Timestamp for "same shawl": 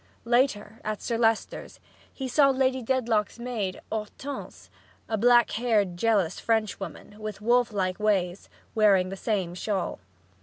9.15-9.99